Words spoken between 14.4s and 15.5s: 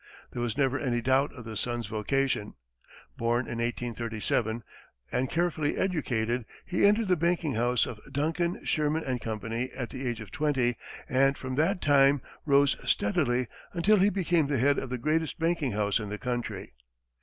the head of the greatest